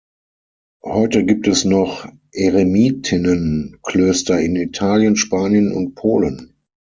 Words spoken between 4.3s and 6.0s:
in Italien, Spanien und